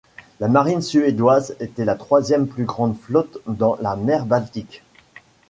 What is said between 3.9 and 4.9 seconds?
mer Baltique.